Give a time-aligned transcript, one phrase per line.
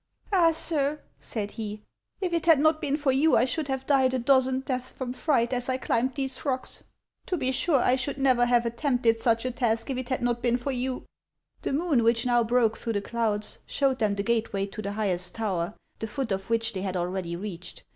[0.33, 1.83] "Ah, sir," said he,"
[2.21, 5.13] if it had not been for you I should have died a dozen deaths from
[5.13, 6.81] fright as I climbed these rocks.
[7.27, 10.41] To be sure, I should never have attempted such a task if it had not
[10.41, 11.77] been for you." HANS OF ICELAND.
[11.77, 14.93] 243 The moon, which now broke through the clouds, showed them the gateway to the
[14.93, 17.83] highest tower, the foot of which they had already reached.